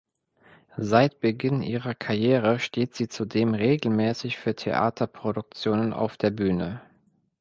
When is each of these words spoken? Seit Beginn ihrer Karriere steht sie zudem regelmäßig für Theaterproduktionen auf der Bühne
Seit 0.79 1.19
Beginn 1.19 1.61
ihrer 1.61 1.93
Karriere 1.93 2.57
steht 2.57 2.95
sie 2.95 3.07
zudem 3.07 3.53
regelmäßig 3.53 4.37
für 4.39 4.55
Theaterproduktionen 4.55 5.93
auf 5.93 6.17
der 6.17 6.31
Bühne 6.31 6.81